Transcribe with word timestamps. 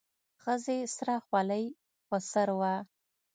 ښځې 0.41 0.77
سره 0.97 1.15
خولۍ 1.25 1.65
په 2.07 2.17
سر 2.31 2.49
وه. 2.59 2.75